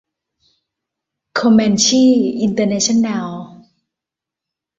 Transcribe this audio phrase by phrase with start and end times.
[1.33, 2.11] โคแมนชี่
[2.41, 3.29] อินเตอร์เนชั่นแนล